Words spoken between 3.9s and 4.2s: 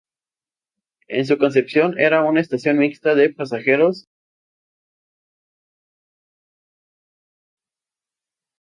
y mercancías.